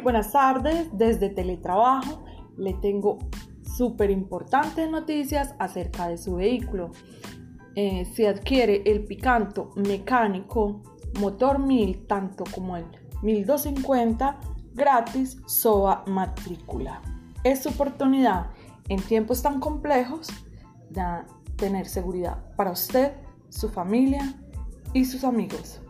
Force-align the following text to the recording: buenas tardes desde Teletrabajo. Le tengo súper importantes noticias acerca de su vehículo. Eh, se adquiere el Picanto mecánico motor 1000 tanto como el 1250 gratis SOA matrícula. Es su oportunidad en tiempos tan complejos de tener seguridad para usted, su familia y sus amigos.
buenas 0.00 0.32
tardes 0.32 0.88
desde 0.92 1.28
Teletrabajo. 1.28 2.24
Le 2.56 2.74
tengo 2.74 3.18
súper 3.76 4.10
importantes 4.10 4.90
noticias 4.90 5.54
acerca 5.58 6.08
de 6.08 6.18
su 6.18 6.36
vehículo. 6.36 6.90
Eh, 7.74 8.04
se 8.14 8.28
adquiere 8.28 8.82
el 8.86 9.04
Picanto 9.04 9.70
mecánico 9.76 10.82
motor 11.20 11.58
1000 11.58 12.06
tanto 12.06 12.44
como 12.54 12.76
el 12.76 12.86
1250 13.22 14.40
gratis 14.74 15.40
SOA 15.46 16.04
matrícula. 16.06 17.00
Es 17.42 17.62
su 17.62 17.68
oportunidad 17.70 18.50
en 18.88 19.00
tiempos 19.00 19.42
tan 19.42 19.60
complejos 19.60 20.28
de 20.90 21.02
tener 21.56 21.86
seguridad 21.86 22.54
para 22.56 22.70
usted, 22.70 23.12
su 23.48 23.68
familia 23.68 24.34
y 24.92 25.04
sus 25.04 25.24
amigos. 25.24 25.80